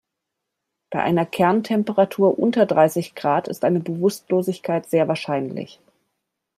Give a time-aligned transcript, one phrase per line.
[0.89, 5.79] Bei einer Kerntemperatur unter dreißig Grad ist eine Bewusstlosigkeit sehr wahrscheinlich.